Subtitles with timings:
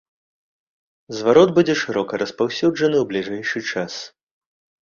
[1.17, 3.93] Зварот будзе шырока распаўсюджаны ў бліжэйшы час.